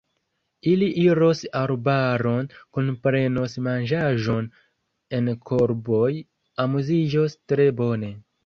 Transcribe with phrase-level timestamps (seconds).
[0.69, 4.49] Ili iros arbaron, kunprenos manĝaĵon
[5.19, 6.11] en korboj,
[6.65, 8.15] amuziĝos tre bone.